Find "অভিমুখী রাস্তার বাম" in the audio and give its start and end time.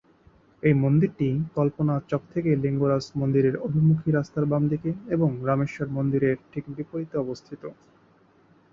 3.65-4.63